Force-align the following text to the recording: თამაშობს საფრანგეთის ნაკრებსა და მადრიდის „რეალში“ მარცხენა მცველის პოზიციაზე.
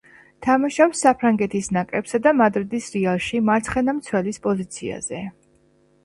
თამაშობს 0.45 1.01
საფრანგეთის 1.05 1.67
ნაკრებსა 1.75 2.19
და 2.27 2.33
მადრიდის 2.39 2.87
„რეალში“ 2.95 3.41
მარცხენა 3.49 3.95
მცველის 3.99 4.41
პოზიციაზე. 4.47 5.21